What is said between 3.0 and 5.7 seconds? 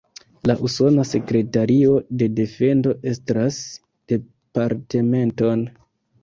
estras departementon.